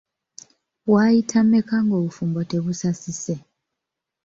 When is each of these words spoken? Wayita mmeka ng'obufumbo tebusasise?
Wayita 0.91 1.37
mmeka 1.45 1.75
ng'obufumbo 1.85 2.41
tebusasise? 2.49 3.35